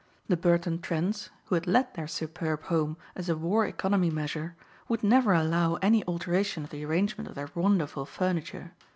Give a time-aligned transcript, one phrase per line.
[0.29, 4.55] The Burton Trents, who had let their superb home as a war economy measure,
[4.87, 8.71] would never allow any alteration of the arrangement of their wonderful furniture.